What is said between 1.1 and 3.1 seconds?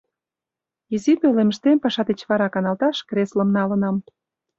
пӧлемыштем паша деч вара каналташ